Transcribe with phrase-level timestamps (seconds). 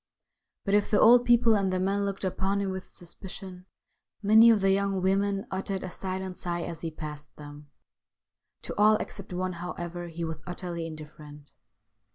[0.65, 3.67] But if the old people and the men looked upon him with suspicion,
[4.23, 7.69] many of the young women uttered a silent sigh as he passed them.
[8.63, 11.51] To all except one, however, he was utterly indifferent.